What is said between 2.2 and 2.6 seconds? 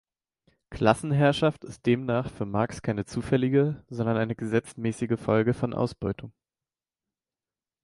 für